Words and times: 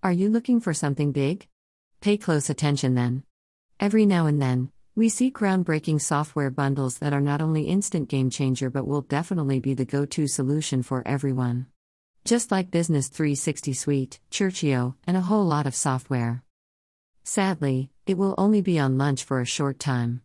Are 0.00 0.12
you 0.12 0.28
looking 0.28 0.60
for 0.60 0.72
something 0.72 1.10
big? 1.10 1.48
Pay 2.00 2.18
close 2.18 2.48
attention 2.48 2.94
then. 2.94 3.24
Every 3.80 4.06
now 4.06 4.26
and 4.26 4.40
then, 4.40 4.70
we 4.94 5.08
see 5.08 5.28
groundbreaking 5.28 6.00
software 6.00 6.50
bundles 6.50 6.98
that 6.98 7.12
are 7.12 7.20
not 7.20 7.42
only 7.42 7.64
instant 7.64 8.08
game 8.08 8.30
changer 8.30 8.70
but 8.70 8.86
will 8.86 9.00
definitely 9.00 9.58
be 9.58 9.74
the 9.74 9.84
go-to 9.84 10.28
solution 10.28 10.84
for 10.84 11.02
everyone. 11.04 11.66
Just 12.24 12.52
like 12.52 12.70
Business 12.70 13.08
360 13.08 13.72
Suite, 13.72 14.20
Churchio, 14.30 14.94
and 15.04 15.16
a 15.16 15.22
whole 15.22 15.44
lot 15.44 15.66
of 15.66 15.74
software. 15.74 16.44
Sadly, 17.24 17.90
it 18.06 18.16
will 18.16 18.36
only 18.38 18.60
be 18.60 18.78
on 18.78 18.98
lunch 18.98 19.24
for 19.24 19.40
a 19.40 19.44
short 19.44 19.80
time. 19.80 20.22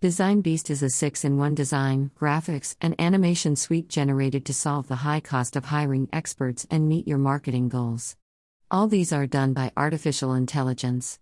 Design 0.00 0.40
Beast 0.40 0.70
is 0.70 0.82
a 0.82 0.88
6 0.88 1.22
in 1.22 1.36
1 1.36 1.54
design, 1.54 2.12
graphics, 2.18 2.76
and 2.80 2.98
animation 2.98 3.56
suite 3.56 3.90
generated 3.90 4.46
to 4.46 4.54
solve 4.54 4.88
the 4.88 5.04
high 5.04 5.20
cost 5.20 5.54
of 5.54 5.66
hiring 5.66 6.08
experts 6.14 6.66
and 6.70 6.88
meet 6.88 7.06
your 7.06 7.18
marketing 7.18 7.68
goals. 7.68 8.16
All 8.68 8.88
these 8.88 9.12
are 9.12 9.28
done 9.28 9.52
by 9.52 9.70
artificial 9.76 10.34
intelligence. 10.34 11.20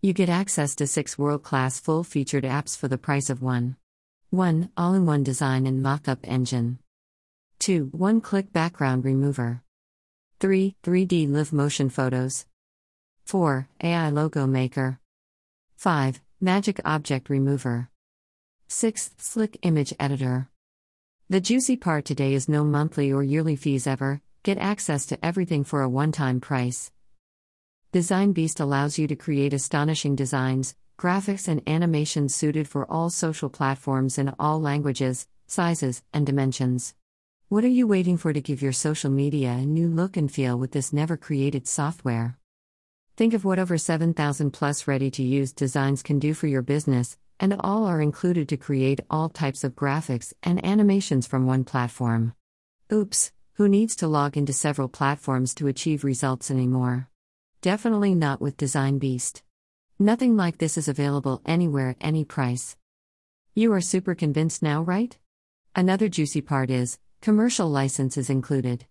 You 0.00 0.12
get 0.12 0.28
access 0.28 0.76
to 0.76 0.86
six 0.86 1.18
world 1.18 1.42
class 1.42 1.80
full 1.80 2.04
featured 2.04 2.44
apps 2.44 2.78
for 2.78 2.86
the 2.86 2.96
price 2.96 3.28
of 3.28 3.42
one. 3.42 3.74
1. 4.30 4.70
All 4.76 4.94
in 4.94 5.04
one 5.04 5.24
design 5.24 5.66
and 5.66 5.84
mockup 5.84 6.18
engine. 6.22 6.78
2. 7.58 7.86
One 7.90 8.20
click 8.20 8.52
background 8.52 9.04
remover. 9.04 9.62
3. 10.38 10.76
3D 10.84 11.28
live 11.28 11.52
motion 11.52 11.90
photos. 11.90 12.46
4. 13.24 13.66
AI 13.82 14.10
logo 14.10 14.46
maker. 14.46 15.00
5. 15.76 16.20
Magic 16.40 16.80
object 16.84 17.28
remover. 17.28 17.90
6. 18.68 19.10
Slick 19.18 19.58
image 19.62 19.92
editor. 19.98 20.48
The 21.28 21.40
juicy 21.40 21.76
part 21.76 22.04
today 22.04 22.32
is 22.32 22.48
no 22.48 22.62
monthly 22.62 23.12
or 23.12 23.24
yearly 23.24 23.56
fees 23.56 23.88
ever, 23.88 24.20
get 24.42 24.58
access 24.58 25.04
to 25.06 25.24
everything 25.24 25.64
for 25.64 25.82
a 25.82 25.88
one 25.88 26.12
time 26.12 26.40
price. 26.40 26.90
Design 27.92 28.32
Beast 28.32 28.60
allows 28.60 28.98
you 28.98 29.06
to 29.08 29.16
create 29.16 29.52
astonishing 29.52 30.16
designs, 30.16 30.74
graphics, 30.98 31.48
and 31.48 31.62
animations 31.66 32.34
suited 32.34 32.68
for 32.68 32.90
all 32.90 33.10
social 33.10 33.50
platforms 33.50 34.16
in 34.16 34.32
all 34.38 34.60
languages, 34.60 35.26
sizes, 35.46 36.02
and 36.14 36.24
dimensions. 36.24 36.94
What 37.48 37.64
are 37.64 37.68
you 37.68 37.86
waiting 37.86 38.16
for 38.16 38.32
to 38.32 38.40
give 38.40 38.62
your 38.62 38.72
social 38.72 39.10
media 39.10 39.50
a 39.50 39.66
new 39.66 39.88
look 39.88 40.16
and 40.16 40.30
feel 40.30 40.58
with 40.58 40.70
this 40.70 40.92
never 40.92 41.16
created 41.16 41.66
software? 41.66 42.38
Think 43.16 43.34
of 43.34 43.44
what 43.44 43.58
over 43.58 43.76
7,000 43.76 44.52
plus 44.52 44.86
ready 44.86 45.10
to 45.10 45.22
use 45.22 45.52
designs 45.52 46.02
can 46.02 46.18
do 46.18 46.32
for 46.32 46.46
your 46.46 46.62
business, 46.62 47.18
and 47.40 47.56
all 47.60 47.86
are 47.86 48.00
included 48.00 48.48
to 48.48 48.56
create 48.56 49.00
all 49.10 49.28
types 49.28 49.64
of 49.64 49.74
graphics 49.74 50.32
and 50.42 50.64
animations 50.64 51.26
from 51.26 51.44
one 51.44 51.64
platform. 51.64 52.34
Oops, 52.92 53.32
who 53.60 53.68
needs 53.68 53.94
to 53.94 54.08
log 54.08 54.38
into 54.38 54.54
several 54.54 54.88
platforms 54.88 55.54
to 55.54 55.66
achieve 55.66 56.02
results 56.02 56.50
anymore? 56.50 57.10
Definitely 57.60 58.14
not 58.14 58.40
with 58.40 58.56
Design 58.56 58.98
Beast. 58.98 59.42
Nothing 59.98 60.34
like 60.34 60.56
this 60.56 60.78
is 60.78 60.88
available 60.88 61.42
anywhere 61.44 61.90
at 61.90 61.98
any 62.00 62.24
price. 62.24 62.74
You 63.54 63.70
are 63.74 63.82
super 63.82 64.14
convinced 64.14 64.62
now, 64.62 64.80
right? 64.80 65.14
Another 65.76 66.08
juicy 66.08 66.40
part 66.40 66.70
is 66.70 66.98
commercial 67.20 67.68
license 67.68 68.16
is 68.16 68.30
included. 68.30 68.86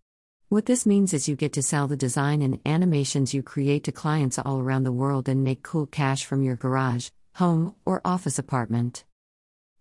What 0.49 0.67
this 0.67 0.85
means 0.85 1.15
is 1.15 1.27
you 1.27 1.35
get 1.35 1.53
to 1.53 1.63
sell 1.63 1.87
the 1.87 1.97
design 1.97 2.43
and 2.43 2.59
animations 2.63 3.33
you 3.33 3.41
create 3.41 3.85
to 3.85 3.91
clients 3.91 4.37
all 4.37 4.59
around 4.59 4.83
the 4.83 4.91
world 4.91 5.27
and 5.27 5.43
make 5.43 5.63
cool 5.63 5.87
cash 5.87 6.25
from 6.25 6.43
your 6.43 6.55
garage, 6.55 7.09
home, 7.33 7.73
or 7.85 8.01
office 8.05 8.37
apartment. 8.37 9.03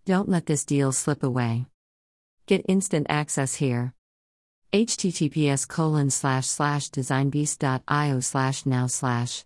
Don't 0.05 0.29
let 0.29 0.47
this 0.47 0.65
deal 0.65 0.91
slip 0.91 1.21
away. 1.21 1.67
Get 2.47 2.65
instant 2.67 3.05
access 3.07 3.53
here 3.53 3.93
https 4.71 5.67
colon 5.67 6.11
slash 6.11 6.45
slash 6.45 6.91
designbeast.io 6.91 8.19
slash 8.19 8.65
now 8.67 8.85
slash. 8.85 9.43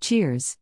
Cheers 0.00 0.54